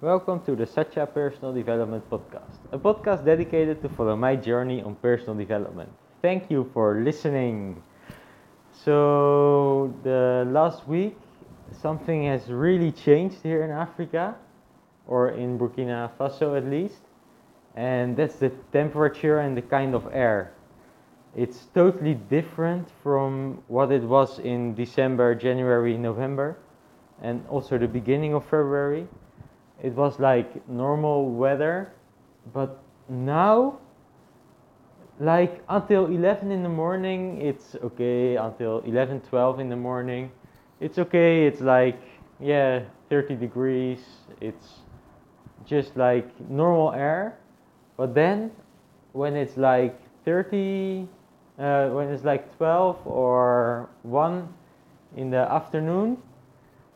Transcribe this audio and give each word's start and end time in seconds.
Welcome 0.00 0.44
to 0.44 0.54
the 0.54 0.64
Satya 0.64 1.06
Personal 1.06 1.52
Development 1.52 2.08
Podcast, 2.08 2.58
a 2.70 2.78
podcast 2.78 3.24
dedicated 3.24 3.82
to 3.82 3.88
follow 3.88 4.14
my 4.14 4.36
journey 4.36 4.80
on 4.80 4.94
personal 4.94 5.34
development. 5.34 5.90
Thank 6.22 6.52
you 6.52 6.70
for 6.72 7.00
listening. 7.00 7.82
So, 8.70 9.92
the 10.04 10.46
last 10.52 10.86
week, 10.86 11.18
something 11.72 12.26
has 12.26 12.46
really 12.46 12.92
changed 12.92 13.42
here 13.42 13.64
in 13.64 13.72
Africa, 13.72 14.36
or 15.08 15.30
in 15.30 15.58
Burkina 15.58 16.12
Faso 16.16 16.56
at 16.56 16.64
least, 16.64 17.02
and 17.74 18.16
that's 18.16 18.36
the 18.36 18.50
temperature 18.70 19.40
and 19.40 19.56
the 19.56 19.62
kind 19.62 19.96
of 19.96 20.08
air. 20.12 20.52
It's 21.34 21.66
totally 21.74 22.14
different 22.14 22.88
from 23.02 23.64
what 23.66 23.90
it 23.90 24.04
was 24.04 24.38
in 24.38 24.76
December, 24.76 25.34
January, 25.34 25.98
November, 25.98 26.56
and 27.20 27.44
also 27.48 27.78
the 27.78 27.88
beginning 27.88 28.32
of 28.32 28.44
February. 28.44 29.08
It 29.82 29.94
was 29.94 30.18
like 30.18 30.68
normal 30.68 31.30
weather, 31.30 31.92
but 32.52 32.82
now, 33.08 33.78
like 35.20 35.62
until 35.68 36.06
11 36.06 36.50
in 36.50 36.62
the 36.62 36.68
morning, 36.68 37.40
it's 37.40 37.76
okay. 37.82 38.36
Until 38.36 38.80
11, 38.80 39.20
12 39.20 39.60
in 39.60 39.68
the 39.68 39.76
morning, 39.76 40.30
it's 40.80 40.98
okay. 40.98 41.46
It's 41.46 41.60
like, 41.60 42.00
yeah, 42.40 42.82
30 43.08 43.36
degrees. 43.36 44.00
It's 44.40 44.80
just 45.64 45.96
like 45.96 46.28
normal 46.50 46.92
air. 46.92 47.38
But 47.96 48.14
then, 48.14 48.50
when 49.12 49.36
it's 49.36 49.56
like 49.56 50.00
30, 50.24 51.08
uh, 51.58 51.88
when 51.88 52.08
it's 52.08 52.24
like 52.24 52.56
12 52.56 53.06
or 53.06 53.88
1 54.02 54.48
in 55.16 55.30
the 55.30 55.50
afternoon, 55.50 56.16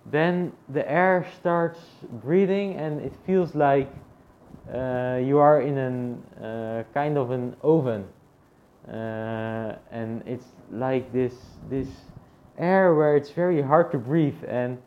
then 0.06 0.52
the 0.68 0.90
air 0.90 1.26
starts 1.36 1.78
breathing 2.22 2.74
and 2.76 3.00
it 3.00 3.12
feels 3.24 3.54
like 3.54 3.90
uh, 4.72 5.20
you 5.22 5.38
are 5.38 5.60
in 5.60 5.78
a 6.40 6.44
uh, 6.44 6.82
kind 6.94 7.16
of 7.16 7.30
an 7.30 7.56
oven. 7.62 8.04
Uh, 8.88 9.76
and 9.90 10.22
it's 10.26 10.46
like 10.72 11.12
this, 11.12 11.34
this 11.70 11.88
air 12.58 12.94
where 12.94 13.16
it's 13.16 13.30
very 13.30 13.62
hard 13.62 13.92
to 13.92 13.98
breathe. 13.98 14.42
And 14.46 14.78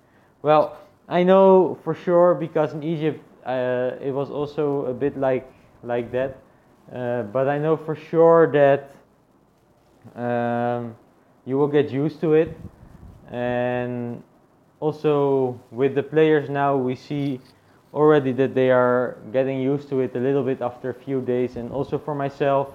well, 0.42 0.78
I 1.08 1.24
know 1.24 1.78
for 1.84 1.94
sure 1.94 2.36
because 2.36 2.74
in 2.74 2.84
Egypt 2.84 3.24
uh, 3.46 3.92
it 4.02 4.12
was 4.12 4.30
also 4.30 4.86
a 4.86 4.94
bit 4.94 5.18
like, 5.18 5.52
like 5.84 6.12
that. 6.12 6.38
Uh, 6.94 7.24
but 7.24 7.48
I 7.48 7.58
know 7.58 7.78
for 7.78 7.96
sure 7.96 8.52
that 8.52 8.92
um, 10.16 10.96
you 11.46 11.58
will 11.58 11.68
get 11.68 11.90
used 11.90 12.20
to 12.22 12.34
it. 12.34 12.58
And 13.32 14.22
also 14.80 15.60
with 15.72 15.96
the 15.96 16.04
players 16.04 16.50
now, 16.50 16.76
we 16.76 16.96
see 16.96 17.40
already 17.94 18.34
that 18.34 18.54
they 18.54 18.72
are 18.72 19.18
getting 19.32 19.62
used 19.62 19.90
to 19.90 20.02
it 20.02 20.16
a 20.16 20.20
little 20.20 20.44
bit 20.44 20.62
after 20.62 20.90
a 20.90 20.94
few 20.94 21.22
days. 21.22 21.56
And 21.56 21.72
also 21.72 21.98
for 21.98 22.14
myself, 22.14 22.70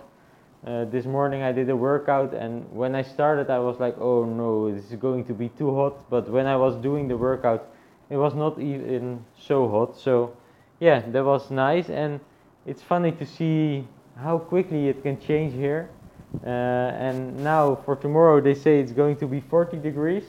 uh, 0.66 0.86
this 0.86 1.04
morning 1.04 1.42
I 1.42 1.52
did 1.52 1.68
a 1.70 1.76
workout, 1.76 2.34
and 2.34 2.70
when 2.70 2.94
I 2.94 3.02
started, 3.02 3.50
I 3.50 3.58
was 3.58 3.78
like, 3.80 3.96
oh 3.98 4.24
no, 4.24 4.74
this 4.74 4.90
is 4.90 4.96
going 4.96 5.24
to 5.26 5.34
be 5.34 5.48
too 5.50 5.74
hot. 5.74 6.08
But 6.10 6.28
when 6.28 6.46
I 6.46 6.56
was 6.56 6.76
doing 6.76 7.08
the 7.08 7.16
workout, 7.16 7.68
it 8.08 8.16
was 8.16 8.34
not 8.34 8.58
even 8.58 9.24
so 9.38 9.68
hot. 9.68 9.96
So, 9.96 10.36
yeah, 10.80 11.00
that 11.00 11.24
was 11.24 11.50
nice. 11.50 11.88
And 11.90 12.20
it's 12.66 12.82
funny 12.82 13.12
to 13.12 13.26
see 13.26 13.86
how 14.16 14.38
quickly 14.38 14.88
it 14.88 15.02
can 15.02 15.20
change 15.20 15.54
here. 15.54 15.88
Uh, 16.44 16.48
and 16.48 17.42
now 17.42 17.74
for 17.74 17.96
tomorrow, 17.96 18.40
they 18.40 18.54
say 18.54 18.80
it's 18.80 18.92
going 18.92 19.16
to 19.16 19.26
be 19.26 19.40
40 19.40 19.78
degrees 19.78 20.24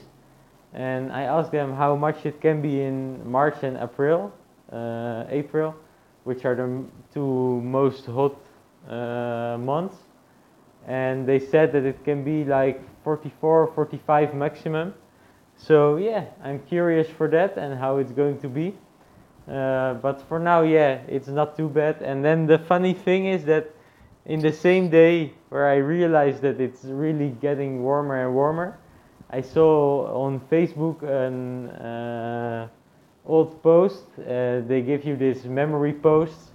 and 0.74 1.12
I 1.12 1.22
asked 1.22 1.52
them 1.52 1.74
how 1.74 1.96
much 1.96 2.24
it 2.24 2.40
can 2.40 2.62
be 2.62 2.82
in 2.82 3.30
March 3.30 3.62
and 3.62 3.76
April, 3.76 4.32
uh, 4.72 5.24
April, 5.28 5.74
which 6.24 6.44
are 6.44 6.54
the 6.54 6.84
two 7.12 7.60
most 7.60 8.06
hot 8.06 8.36
uh, 8.88 9.58
months, 9.58 9.96
and 10.86 11.26
they 11.26 11.38
said 11.38 11.72
that 11.72 11.84
it 11.84 12.04
can 12.04 12.24
be 12.24 12.44
like 12.44 12.80
44, 13.04 13.72
45 13.74 14.34
maximum. 14.34 14.94
So 15.56 15.96
yeah, 15.96 16.24
I'm 16.42 16.60
curious 16.60 17.08
for 17.08 17.28
that 17.28 17.56
and 17.56 17.78
how 17.78 17.98
it's 17.98 18.12
going 18.12 18.40
to 18.40 18.48
be. 18.48 18.74
Uh, 19.48 19.94
but 19.94 20.22
for 20.28 20.38
now, 20.38 20.62
yeah, 20.62 21.00
it's 21.08 21.28
not 21.28 21.56
too 21.56 21.68
bad. 21.68 22.00
And 22.00 22.24
then 22.24 22.46
the 22.46 22.58
funny 22.58 22.94
thing 22.94 23.26
is 23.26 23.44
that 23.44 23.70
in 24.24 24.40
the 24.40 24.52
same 24.52 24.88
day 24.88 25.32
where 25.48 25.68
I 25.68 25.76
realized 25.76 26.42
that 26.42 26.60
it's 26.60 26.84
really 26.84 27.30
getting 27.40 27.82
warmer 27.82 28.24
and 28.24 28.34
warmer, 28.34 28.78
I 29.34 29.40
saw 29.40 30.24
on 30.26 30.40
Facebook 30.40 31.02
an 31.02 31.70
uh, 31.70 32.68
old 33.24 33.62
post. 33.62 34.04
Uh, 34.18 34.60
they 34.66 34.82
give 34.82 35.06
you 35.06 35.16
this 35.16 35.44
memory 35.44 35.94
post. 35.94 36.50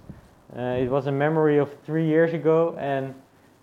Uh, 0.56 0.78
it 0.78 0.88
was 0.88 1.08
a 1.08 1.12
memory 1.12 1.58
of 1.58 1.74
three 1.84 2.06
years 2.06 2.32
ago, 2.32 2.76
and 2.78 3.14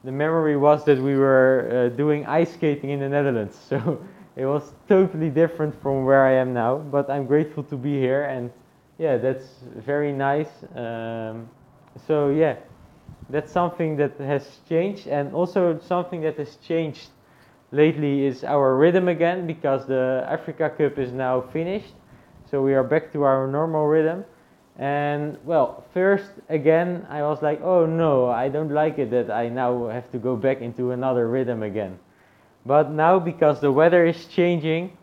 the 0.03 0.11
memory 0.11 0.57
was 0.57 0.83
that 0.83 0.97
we 0.97 1.15
were 1.15 1.89
uh, 1.93 1.95
doing 1.95 2.25
ice 2.25 2.53
skating 2.53 2.89
in 2.89 2.99
the 2.99 3.07
Netherlands. 3.07 3.57
So 3.69 4.03
it 4.35 4.45
was 4.45 4.73
totally 4.89 5.29
different 5.29 5.81
from 5.81 6.03
where 6.03 6.25
I 6.25 6.33
am 6.33 6.53
now. 6.53 6.79
But 6.79 7.09
I'm 7.09 7.25
grateful 7.25 7.63
to 7.63 7.77
be 7.77 7.97
here, 7.97 8.23
and 8.25 8.51
yeah, 8.97 9.15
that's 9.15 9.45
very 9.77 10.11
nice. 10.11 10.51
Um, 10.75 11.47
so 12.05 12.31
yeah, 12.31 12.57
that's 13.29 13.49
something 13.49 13.95
that 13.95 14.17
has 14.17 14.59
changed, 14.67 15.07
and 15.07 15.33
also 15.33 15.79
something 15.79 16.19
that 16.23 16.37
has 16.37 16.57
changed 16.57 17.11
lately 17.75 18.25
is 18.25 18.43
our 18.43 18.77
rhythm 18.77 19.07
again 19.07 19.45
because 19.45 19.85
the 19.85 20.25
Africa 20.29 20.69
Cup 20.69 20.97
is 20.97 21.11
now 21.11 21.41
finished. 21.41 21.93
So 22.49 22.61
we 22.61 22.73
are 22.73 22.83
back 22.83 23.11
to 23.13 23.23
our 23.23 23.47
normal 23.47 23.85
rhythm. 23.85 24.23
And 24.77 25.37
well, 25.45 25.83
first 25.93 26.31
again, 26.49 27.05
I 27.09 27.21
was 27.23 27.41
like, 27.41 27.61
oh 27.61 27.85
no, 27.85 28.29
I 28.29 28.49
don't 28.49 28.71
like 28.71 28.97
it 28.99 29.11
that 29.11 29.29
I 29.29 29.49
now 29.49 29.87
have 29.87 30.11
to 30.11 30.17
go 30.17 30.35
back 30.35 30.61
into 30.61 30.91
another 30.91 31.27
rhythm 31.27 31.63
again. 31.63 31.99
But 32.65 32.91
now, 32.91 33.19
because 33.19 33.61
the 33.61 33.71
weather 33.71 34.05
is 34.05 34.25
changing, 34.25 34.97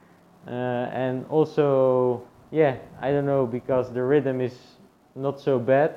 uh, 0.46 0.50
and 0.50 1.24
also, 1.28 2.22
yeah, 2.50 2.76
I 3.00 3.12
don't 3.12 3.26
know, 3.26 3.46
because 3.46 3.92
the 3.92 4.02
rhythm 4.02 4.40
is 4.40 4.56
not 5.14 5.40
so 5.40 5.58
bad, 5.58 5.94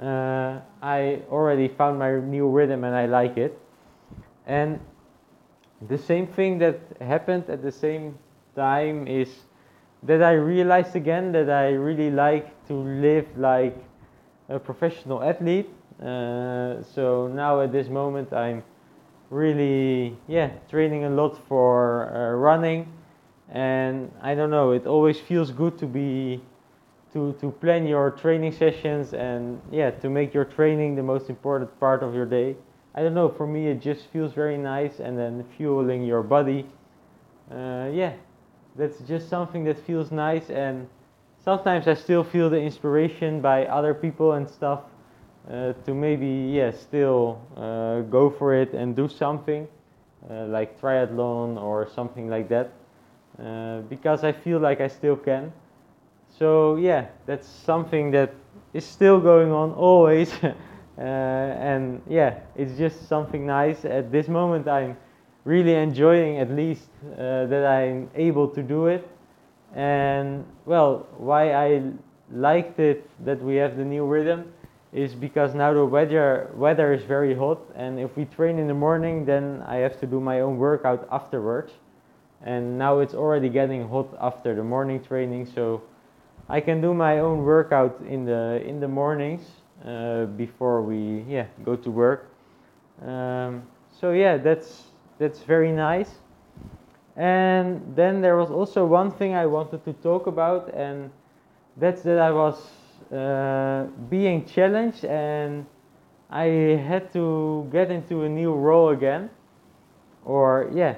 uh, 0.00 0.60
I 0.82 1.22
already 1.30 1.68
found 1.68 1.98
my 1.98 2.12
new 2.12 2.48
rhythm 2.48 2.84
and 2.84 2.94
I 2.94 3.06
like 3.06 3.36
it. 3.36 3.58
And 4.46 4.78
the 5.88 5.98
same 5.98 6.26
thing 6.26 6.58
that 6.58 6.80
happened 7.00 7.44
at 7.48 7.62
the 7.62 7.72
same 7.72 8.18
time 8.54 9.06
is 9.06 9.28
that 10.02 10.22
I 10.22 10.32
realized 10.32 10.96
again 10.96 11.32
that 11.32 11.50
I 11.50 11.70
really 11.70 12.10
like 12.10 12.66
to 12.68 12.74
live 12.74 13.26
like 13.36 13.76
a 14.48 14.58
professional 14.58 15.22
athlete. 15.22 15.70
Uh, 16.00 16.82
so 16.82 17.28
now 17.28 17.60
at 17.60 17.72
this 17.72 17.88
moment 17.88 18.32
I'm 18.32 18.62
really 19.30 20.16
yeah 20.28 20.50
training 20.68 21.04
a 21.04 21.10
lot 21.10 21.38
for 21.48 22.12
uh, 22.14 22.36
running, 22.36 22.92
and 23.48 24.10
I 24.20 24.34
don't 24.34 24.50
know 24.50 24.72
it 24.72 24.86
always 24.86 25.18
feels 25.20 25.50
good 25.50 25.78
to 25.78 25.86
be 25.86 26.42
to 27.12 27.32
to 27.40 27.50
plan 27.50 27.86
your 27.86 28.10
training 28.10 28.52
sessions 28.52 29.14
and 29.14 29.60
yeah 29.70 29.90
to 29.90 30.10
make 30.10 30.34
your 30.34 30.44
training 30.44 30.96
the 30.96 31.02
most 31.02 31.30
important 31.30 31.78
part 31.80 32.02
of 32.02 32.14
your 32.14 32.26
day. 32.26 32.56
I 32.94 33.02
don't 33.02 33.14
know, 33.14 33.28
for 33.28 33.46
me 33.46 33.68
it 33.68 33.80
just 33.80 34.06
feels 34.06 34.32
very 34.32 34.56
nice 34.56 35.00
and 35.00 35.18
then 35.18 35.44
fueling 35.56 36.04
your 36.04 36.22
body. 36.22 36.66
Uh, 37.50 37.90
yeah, 37.92 38.12
that's 38.76 38.98
just 39.00 39.28
something 39.28 39.64
that 39.64 39.78
feels 39.78 40.12
nice 40.12 40.50
and 40.50 40.86
sometimes 41.44 41.88
I 41.88 41.94
still 41.94 42.24
feel 42.24 42.48
the 42.48 42.60
inspiration 42.60 43.40
by 43.40 43.66
other 43.66 43.94
people 43.94 44.32
and 44.32 44.48
stuff 44.48 44.80
uh, 45.50 45.72
to 45.84 45.94
maybe, 45.94 46.52
yeah, 46.54 46.70
still 46.70 47.40
uh, 47.56 48.00
go 48.02 48.30
for 48.30 48.54
it 48.54 48.72
and 48.72 48.94
do 48.96 49.08
something 49.08 49.68
uh, 50.30 50.46
like 50.46 50.80
triathlon 50.80 51.60
or 51.60 51.88
something 51.94 52.28
like 52.28 52.48
that 52.48 52.72
uh, 53.42 53.80
because 53.82 54.24
I 54.24 54.32
feel 54.32 54.58
like 54.58 54.80
I 54.80 54.88
still 54.88 55.16
can. 55.16 55.52
So 56.38 56.76
yeah, 56.76 57.06
that's 57.26 57.46
something 57.46 58.10
that 58.12 58.32
is 58.72 58.84
still 58.84 59.20
going 59.20 59.52
on 59.52 59.72
always. 59.76 60.32
Uh, 60.96 61.00
and 61.00 62.00
yeah, 62.08 62.38
it's 62.56 62.78
just 62.78 63.08
something 63.08 63.44
nice. 63.46 63.84
At 63.84 64.12
this 64.12 64.28
moment, 64.28 64.68
I'm 64.68 64.96
really 65.44 65.74
enjoying 65.74 66.38
at 66.38 66.50
least 66.50 66.88
uh, 67.12 67.46
that 67.46 67.66
I'm 67.66 68.10
able 68.14 68.48
to 68.48 68.62
do 68.62 68.86
it. 68.86 69.06
And 69.74 70.44
well, 70.66 71.06
why 71.18 71.52
I 71.52 71.82
liked 72.32 72.78
it 72.78 73.08
that 73.24 73.42
we 73.42 73.56
have 73.56 73.76
the 73.76 73.84
new 73.84 74.06
rhythm 74.06 74.52
is 74.92 75.14
because 75.14 75.54
now 75.54 75.72
the 75.72 75.84
weather 75.84 76.50
weather 76.54 76.92
is 76.92 77.02
very 77.02 77.34
hot, 77.34 77.60
and 77.74 77.98
if 77.98 78.16
we 78.16 78.24
train 78.26 78.60
in 78.60 78.68
the 78.68 78.74
morning, 78.74 79.24
then 79.24 79.64
I 79.66 79.76
have 79.76 79.98
to 79.98 80.06
do 80.06 80.20
my 80.20 80.40
own 80.40 80.56
workout 80.56 81.08
afterwards. 81.10 81.72
And 82.42 82.78
now 82.78 83.00
it's 83.00 83.14
already 83.14 83.48
getting 83.48 83.88
hot 83.88 84.16
after 84.20 84.54
the 84.54 84.62
morning 84.62 85.02
training, 85.02 85.46
so 85.46 85.82
I 86.48 86.60
can 86.60 86.80
do 86.80 86.94
my 86.94 87.18
own 87.18 87.42
workout 87.42 88.00
in 88.08 88.24
the 88.24 88.62
in 88.64 88.78
the 88.78 88.86
mornings 88.86 89.42
uh, 89.84 90.26
before 90.36 90.82
we 90.82 91.24
yeah 91.28 91.46
go 91.64 91.76
to 91.76 91.90
work. 91.90 92.30
Um, 93.02 93.62
so 94.00 94.12
yeah, 94.12 94.36
that's 94.36 94.84
that's 95.18 95.40
very 95.40 95.72
nice. 95.72 96.10
And 97.16 97.80
then 97.94 98.20
there 98.20 98.36
was 98.36 98.50
also 98.50 98.84
one 98.84 99.10
thing 99.10 99.34
I 99.34 99.46
wanted 99.46 99.84
to 99.84 99.92
talk 99.92 100.26
about, 100.26 100.74
and 100.74 101.10
that's 101.76 102.02
that 102.02 102.18
I 102.18 102.30
was 102.30 102.56
uh, 103.12 103.86
being 104.08 104.44
challenged 104.44 105.04
and 105.04 105.66
I 106.30 106.46
had 106.88 107.12
to 107.12 107.68
get 107.70 107.90
into 107.90 108.22
a 108.22 108.28
new 108.28 108.52
role 108.52 108.90
again. 108.90 109.30
Or 110.24 110.70
yeah, 110.72 110.96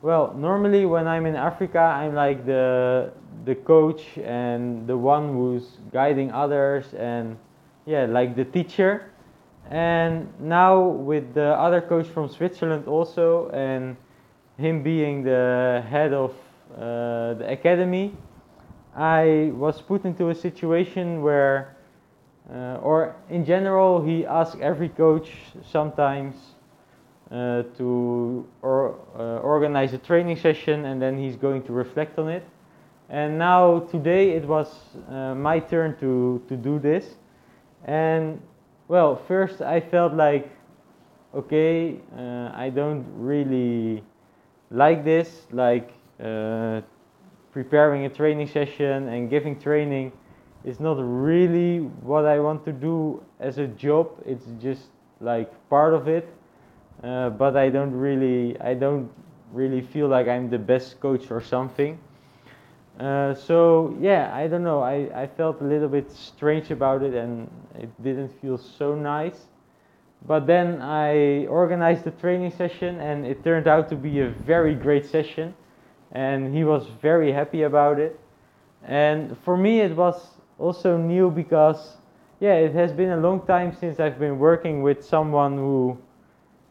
well, 0.00 0.32
normally 0.34 0.86
when 0.86 1.06
I'm 1.06 1.26
in 1.26 1.36
Africa, 1.36 1.80
I'm 1.80 2.14
like 2.14 2.46
the 2.46 3.12
the 3.44 3.54
coach 3.54 4.16
and 4.18 4.86
the 4.86 4.96
one 4.96 5.32
who's 5.34 5.78
guiding 5.92 6.30
others 6.32 6.94
and 6.94 7.36
yeah, 7.86 8.06
like 8.06 8.36
the 8.36 8.44
teacher. 8.44 9.10
And 9.70 10.28
now 10.40 10.80
with 10.80 11.34
the 11.34 11.54
other 11.54 11.80
coach 11.80 12.06
from 12.06 12.28
Switzerland 12.28 12.88
also 12.88 13.48
and 13.50 13.96
him 14.58 14.82
being 14.82 15.22
the 15.22 15.84
head 15.88 16.12
of 16.12 16.32
uh, 16.74 17.34
the 17.34 17.46
academy, 17.48 18.14
I 18.96 19.52
was 19.54 19.80
put 19.80 20.04
into 20.04 20.30
a 20.30 20.34
situation 20.34 21.22
where, 21.22 21.76
uh, 22.52 22.78
or 22.82 23.14
in 23.28 23.44
general, 23.44 24.02
he 24.02 24.26
asked 24.26 24.58
every 24.60 24.88
coach 24.88 25.30
sometimes 25.70 26.34
uh, 27.30 27.62
to 27.78 28.44
or, 28.62 28.96
uh, 29.16 29.38
organize 29.38 29.92
a 29.92 29.98
training 29.98 30.36
session 30.36 30.84
and 30.86 31.00
then 31.00 31.16
he's 31.16 31.36
going 31.36 31.62
to 31.62 31.72
reflect 31.72 32.18
on 32.18 32.28
it. 32.28 32.44
And 33.08 33.38
now 33.38 33.80
today 33.90 34.30
it 34.30 34.44
was 34.44 34.68
uh, 35.08 35.34
my 35.34 35.60
turn 35.60 35.96
to, 36.00 36.42
to 36.48 36.56
do 36.56 36.78
this. 36.80 37.14
And 37.84 38.40
well, 38.88 39.16
first 39.16 39.62
I 39.62 39.80
felt 39.80 40.14
like, 40.14 40.50
okay, 41.34 42.00
uh, 42.16 42.50
I 42.54 42.70
don't 42.70 43.06
really 43.16 44.02
like 44.70 45.04
this, 45.04 45.46
like 45.52 45.92
uh, 46.22 46.80
preparing 47.52 48.04
a 48.04 48.08
training 48.08 48.48
session 48.48 49.08
and 49.08 49.30
giving 49.30 49.58
training 49.58 50.12
is 50.64 50.80
not 50.80 50.96
really 50.98 51.78
what 52.02 52.26
I 52.26 52.38
want 52.40 52.64
to 52.66 52.72
do 52.72 53.22
as 53.38 53.58
a 53.58 53.66
job. 53.66 54.10
It's 54.26 54.46
just 54.60 54.88
like 55.20 55.50
part 55.70 55.94
of 55.94 56.08
it, 56.08 56.28
uh, 57.02 57.30
but 57.30 57.56
I 57.56 57.70
don't 57.70 57.92
really, 57.92 58.60
I 58.60 58.74
don't 58.74 59.10
really 59.52 59.80
feel 59.80 60.08
like 60.08 60.28
I'm 60.28 60.50
the 60.50 60.58
best 60.58 61.00
coach 61.00 61.30
or 61.30 61.40
something. 61.40 61.98
Uh, 62.98 63.34
so 63.34 63.96
yeah, 64.00 64.34
I 64.34 64.46
don't 64.46 64.64
know. 64.64 64.80
I, 64.80 65.08
I 65.14 65.26
felt 65.26 65.60
a 65.60 65.64
little 65.64 65.88
bit 65.88 66.10
strange 66.10 66.70
about 66.70 67.02
it, 67.02 67.14
and 67.14 67.50
it 67.78 67.90
didn't 68.02 68.30
feel 68.40 68.58
so 68.58 68.94
nice. 68.94 69.46
But 70.26 70.46
then 70.46 70.82
I 70.82 71.46
organized 71.46 72.04
the 72.04 72.10
training 72.10 72.50
session, 72.50 73.00
and 73.00 73.24
it 73.24 73.42
turned 73.42 73.66
out 73.66 73.88
to 73.88 73.96
be 73.96 74.20
a 74.20 74.28
very 74.28 74.74
great 74.74 75.06
session 75.06 75.54
and 76.12 76.54
he 76.54 76.64
was 76.64 76.86
very 77.00 77.32
happy 77.32 77.62
about 77.62 77.98
it. 77.98 78.18
And 78.84 79.36
for 79.44 79.56
me, 79.56 79.80
it 79.80 79.94
was 79.96 80.20
also 80.58 80.96
new 80.96 81.30
because, 81.30 81.96
yeah, 82.40 82.54
it 82.54 82.74
has 82.74 82.92
been 82.92 83.10
a 83.10 83.16
long 83.16 83.46
time 83.46 83.76
since 83.78 84.00
I've 84.00 84.18
been 84.18 84.38
working 84.38 84.82
with 84.82 85.04
someone 85.04 85.56
who 85.56 85.98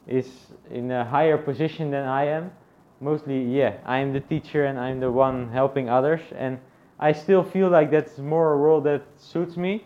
is 0.07 0.27
in 0.71 0.91
a 0.91 1.05
higher 1.05 1.37
position 1.37 1.91
than 1.91 2.05
I 2.05 2.25
am. 2.25 2.51
Mostly, 3.01 3.43
yeah, 3.43 3.77
I'm 3.85 4.13
the 4.13 4.19
teacher 4.19 4.65
and 4.65 4.79
I'm 4.79 4.99
the 4.99 5.11
one 5.11 5.49
helping 5.49 5.89
others, 5.89 6.21
and 6.35 6.59
I 6.99 7.13
still 7.13 7.43
feel 7.43 7.69
like 7.69 7.91
that's 7.91 8.17
more 8.17 8.53
a 8.53 8.57
role 8.57 8.81
that 8.81 9.03
suits 9.17 9.55
me. 9.55 9.85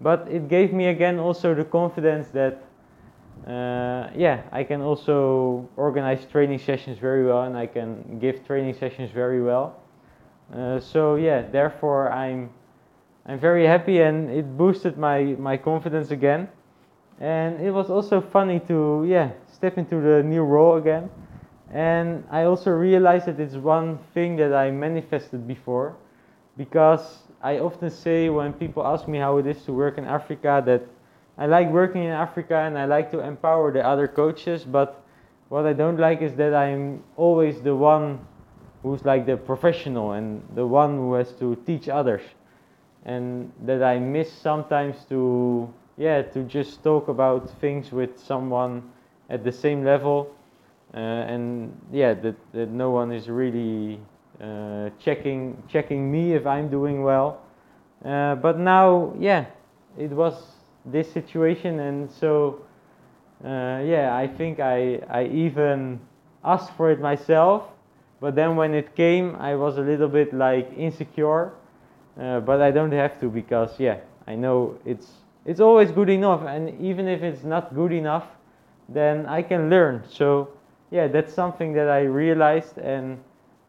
But 0.00 0.28
it 0.28 0.48
gave 0.48 0.72
me 0.72 0.86
again 0.86 1.18
also 1.18 1.54
the 1.54 1.64
confidence 1.64 2.28
that 2.28 2.62
uh, 3.46 4.08
yeah, 4.14 4.42
I 4.52 4.62
can 4.62 4.82
also 4.82 5.68
organize 5.76 6.24
training 6.26 6.58
sessions 6.58 6.98
very 6.98 7.26
well 7.26 7.42
and 7.42 7.56
I 7.56 7.66
can 7.66 8.18
give 8.20 8.46
training 8.46 8.74
sessions 8.74 9.10
very 9.10 9.42
well. 9.42 9.80
Uh, 10.54 10.78
so 10.78 11.16
yeah, 11.16 11.42
therefore 11.42 12.12
I'm 12.12 12.50
I'm 13.26 13.38
very 13.38 13.66
happy 13.66 14.00
and 14.00 14.30
it 14.30 14.56
boosted 14.56 14.96
my, 14.96 15.22
my 15.38 15.56
confidence 15.56 16.10
again. 16.10 16.48
And 17.20 17.60
it 17.60 17.70
was 17.70 17.90
also 17.90 18.20
funny 18.20 18.60
to 18.68 19.04
yeah 19.08 19.30
step 19.52 19.78
into 19.78 20.00
the 20.00 20.22
new 20.22 20.42
role 20.42 20.76
again. 20.76 21.10
And 21.72 22.24
I 22.30 22.44
also 22.44 22.70
realized 22.70 23.26
that 23.26 23.40
it's 23.40 23.54
one 23.54 23.98
thing 24.14 24.36
that 24.36 24.54
I 24.54 24.70
manifested 24.70 25.48
before 25.48 25.96
because 26.56 27.22
I 27.42 27.58
often 27.58 27.90
say 27.90 28.28
when 28.28 28.52
people 28.52 28.86
ask 28.86 29.08
me 29.08 29.18
how 29.18 29.38
it 29.38 29.46
is 29.46 29.64
to 29.64 29.72
work 29.72 29.96
in 29.98 30.04
Africa 30.04 30.62
that 30.66 30.82
I 31.38 31.46
like 31.46 31.70
working 31.70 32.04
in 32.04 32.10
Africa 32.10 32.56
and 32.56 32.78
I 32.78 32.84
like 32.84 33.10
to 33.12 33.20
empower 33.20 33.72
the 33.72 33.84
other 33.84 34.06
coaches, 34.06 34.64
but 34.64 35.02
what 35.48 35.64
I 35.64 35.72
don't 35.72 35.98
like 35.98 36.20
is 36.20 36.34
that 36.34 36.54
I'm 36.54 37.02
always 37.16 37.60
the 37.62 37.74
one 37.74 38.20
who's 38.82 39.04
like 39.04 39.24
the 39.24 39.36
professional 39.36 40.12
and 40.12 40.42
the 40.54 40.66
one 40.66 40.96
who 40.96 41.14
has 41.14 41.32
to 41.34 41.56
teach 41.66 41.88
others. 41.88 42.22
And 43.04 43.50
that 43.64 43.82
I 43.82 43.98
miss 43.98 44.30
sometimes 44.30 45.04
to 45.08 45.72
yeah, 45.96 46.22
to 46.22 46.42
just 46.44 46.82
talk 46.82 47.08
about 47.08 47.48
things 47.60 47.92
with 47.92 48.18
someone 48.18 48.82
at 49.28 49.44
the 49.44 49.52
same 49.52 49.84
level. 49.84 50.34
Uh, 50.94 50.98
and 50.98 51.80
yeah, 51.92 52.14
that, 52.14 52.36
that 52.52 52.70
no 52.70 52.90
one 52.90 53.12
is 53.12 53.28
really 53.28 53.98
uh, 54.42 54.90
checking 54.98 55.62
checking 55.68 56.10
me 56.10 56.34
if 56.34 56.46
I'm 56.46 56.68
doing 56.68 57.02
well. 57.02 57.40
Uh, 58.04 58.34
but 58.34 58.58
now, 58.58 59.14
yeah, 59.18 59.46
it 59.98 60.10
was 60.10 60.34
this 60.84 61.10
situation. 61.12 61.80
And 61.80 62.10
so 62.10 62.62
yeah 63.44 64.14
I 64.14 64.26
think 64.26 64.60
I, 64.60 65.00
I 65.10 65.24
even 65.26 66.00
asked 66.44 66.76
for 66.76 66.90
it 66.90 67.00
myself. 67.00 67.64
But 68.20 68.34
then 68.34 68.56
when 68.56 68.74
it 68.74 68.94
came 68.94 69.36
I 69.36 69.54
was 69.56 69.78
a 69.78 69.80
little 69.80 70.08
bit 70.08 70.32
like 70.32 70.70
insecure. 70.76 71.52
Uh, 72.20 72.40
but 72.40 72.60
I 72.60 72.70
don't 72.70 72.92
have 72.92 73.18
to 73.20 73.28
because 73.28 73.78
yeah 73.80 73.98
I 74.26 74.34
know 74.34 74.78
it's 74.84 75.08
it's 75.44 75.60
always 75.60 75.90
good 75.90 76.10
enough. 76.10 76.42
And 76.46 76.80
even 76.80 77.08
if 77.08 77.22
it's 77.22 77.42
not 77.42 77.74
good 77.74 77.92
enough 77.92 78.26
then 78.88 79.26
I 79.26 79.42
can 79.42 79.70
learn. 79.70 80.04
So 80.08 80.48
yeah 80.92 81.08
that's 81.08 81.32
something 81.32 81.72
that 81.72 81.88
I 81.88 82.02
realized 82.02 82.78
and 82.78 83.18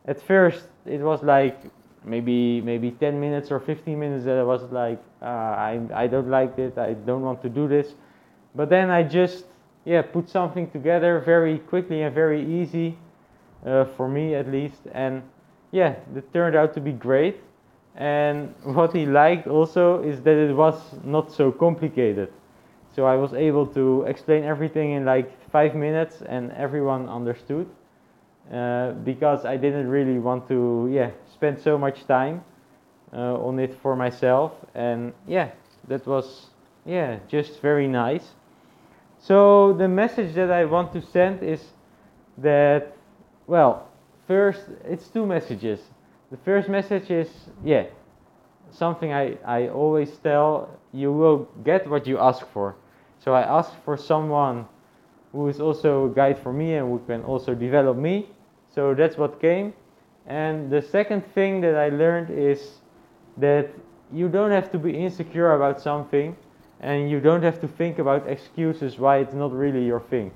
at 0.05 0.21
first 0.21 0.67
it 0.85 0.99
was 0.99 1.23
like 1.23 1.57
maybe 2.03 2.61
maybe 2.61 2.91
10 2.91 3.19
minutes 3.19 3.49
or 3.49 3.59
15 3.59 3.97
minutes 3.97 4.25
that 4.25 4.37
I 4.37 4.43
was 4.43 4.61
like 4.63 5.01
uh, 5.21 5.25
I, 5.25 5.79
I 5.95 6.07
don't 6.07 6.29
like 6.29 6.59
it 6.59 6.77
I 6.77 6.93
don't 6.93 7.21
want 7.21 7.41
to 7.43 7.49
do 7.49 7.67
this. 7.67 7.95
But 8.53 8.69
then 8.69 8.89
I 8.91 9.03
just 9.03 9.45
yeah 9.85 10.01
put 10.01 10.29
something 10.29 10.69
together 10.69 11.21
very 11.25 11.59
quickly 11.59 12.01
and 12.01 12.13
very 12.13 12.43
easy 12.45 12.97
uh, 13.65 13.85
for 13.95 14.09
me 14.09 14.35
at 14.35 14.51
least. 14.51 14.81
And 14.91 15.23
yeah 15.71 15.95
it 16.15 16.33
turned 16.33 16.57
out 16.57 16.73
to 16.73 16.81
be 16.81 16.91
great. 16.91 17.39
And 17.95 18.53
what 18.63 18.93
he 18.93 19.05
liked 19.05 19.47
also 19.47 20.03
is 20.03 20.21
that 20.23 20.35
it 20.35 20.53
was 20.53 20.75
not 21.05 21.31
so 21.31 21.53
complicated 21.53 22.33
so 22.95 23.05
I 23.05 23.15
was 23.15 23.33
able 23.33 23.65
to 23.67 24.03
explain 24.03 24.43
everything 24.43 24.91
in 24.91 25.05
like 25.05 25.31
five 25.49 25.73
minutes 25.73 26.21
and 26.21 26.51
everyone 26.51 27.09
understood 27.09 27.67
uh, 28.51 28.91
because 28.91 29.45
I 29.45 29.57
didn't 29.57 29.87
really 29.87 30.19
want 30.19 30.47
to 30.49 30.89
yeah 30.91 31.09
spend 31.33 31.59
so 31.59 31.77
much 31.77 32.05
time 32.05 32.43
uh, 33.11 33.47
on 33.47 33.59
it 33.59 33.75
for 33.81 33.95
myself. 33.95 34.51
And 34.75 35.13
yeah 35.27 35.51
that 35.87 36.05
was 36.05 36.47
yeah 36.85 37.19
just 37.27 37.61
very 37.61 37.87
nice. 37.87 38.35
So 39.19 39.73
the 39.73 39.87
message 39.87 40.35
that 40.35 40.51
I 40.51 40.65
want 40.65 40.93
to 40.93 41.01
send 41.01 41.41
is 41.41 41.73
that 42.37 42.95
well 43.47 43.87
first 44.27 44.65
it's 44.85 45.07
two 45.07 45.25
messages. 45.25 45.79
The 46.29 46.37
first 46.37 46.69
message 46.69 47.09
is 47.09 47.29
yeah 47.63 47.85
something 48.69 49.13
I, 49.13 49.37
I 49.45 49.69
always 49.69 50.11
tell 50.17 50.69
you 50.91 51.11
will 51.11 51.47
get 51.63 51.89
what 51.89 52.05
you 52.05 52.19
ask 52.19 52.45
for 52.53 52.75
so 53.23 53.33
I 53.33 53.41
asked 53.41 53.75
for 53.85 53.95
someone 53.95 54.67
who 55.31 55.47
is 55.47 55.61
also 55.61 56.05
a 56.05 56.09
guide 56.09 56.37
for 56.37 56.51
me 56.51 56.75
and 56.75 56.89
who 56.89 56.99
can 57.07 57.23
also 57.23 57.55
develop 57.55 57.95
me. 57.95 58.27
So 58.75 58.93
that's 58.93 59.17
what 59.17 59.39
came. 59.39 59.73
And 60.27 60.69
the 60.69 60.81
second 60.81 61.21
thing 61.33 61.61
that 61.61 61.75
I 61.75 61.89
learned 61.89 62.29
is 62.29 62.81
that 63.37 63.69
you 64.11 64.27
don't 64.27 64.51
have 64.51 64.71
to 64.71 64.77
be 64.77 64.91
insecure 64.91 65.53
about 65.53 65.81
something 65.81 66.35
and 66.81 67.09
you 67.09 67.19
don't 67.21 67.41
have 67.41 67.61
to 67.61 67.67
think 67.67 67.97
about 67.99 68.27
excuses 68.27 68.99
why 68.99 69.17
it's 69.17 69.33
not 69.33 69.53
really 69.53 69.85
your 69.85 70.01
thing. 70.01 70.31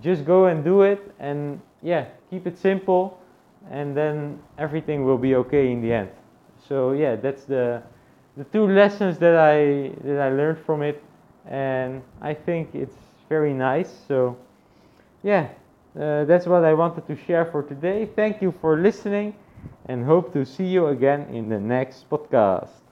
Just 0.00 0.24
go 0.24 0.46
and 0.46 0.64
do 0.64 0.82
it 0.82 1.14
and 1.18 1.60
yeah, 1.82 2.06
keep 2.30 2.46
it 2.46 2.56
simple 2.58 3.20
and 3.70 3.96
then 3.96 4.40
everything 4.58 5.04
will 5.04 5.18
be 5.18 5.34
okay 5.36 5.70
in 5.70 5.82
the 5.82 5.92
end. 5.92 6.08
So 6.66 6.92
yeah, 6.92 7.16
that's 7.16 7.44
the 7.44 7.82
the 8.36 8.44
two 8.44 8.66
lessons 8.66 9.18
that 9.18 9.36
I 9.36 9.92
that 10.02 10.18
I 10.18 10.30
learned 10.30 10.58
from 10.64 10.82
it 10.82 11.02
and 11.46 12.02
I 12.20 12.34
think 12.34 12.74
it's 12.74 12.96
very 13.28 13.52
nice. 13.52 13.90
So, 14.08 14.36
yeah, 15.22 15.48
uh, 15.98 16.24
that's 16.24 16.46
what 16.46 16.64
I 16.64 16.74
wanted 16.74 17.06
to 17.06 17.16
share 17.16 17.44
for 17.46 17.62
today. 17.62 18.06
Thank 18.16 18.42
you 18.42 18.52
for 18.60 18.76
listening 18.78 19.34
and 19.86 20.04
hope 20.04 20.32
to 20.34 20.44
see 20.44 20.66
you 20.66 20.86
again 20.88 21.22
in 21.34 21.48
the 21.48 21.58
next 21.58 22.08
podcast. 22.10 22.82